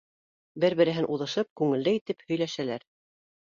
Бер-береһен 0.63 1.07
уҙышып, 1.17 1.51
күңелле 1.61 1.93
итеп 1.99 2.25
һөйләшәләр: 2.33 2.89